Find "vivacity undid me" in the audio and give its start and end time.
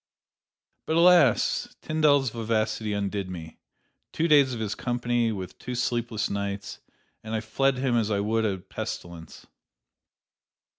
2.31-3.59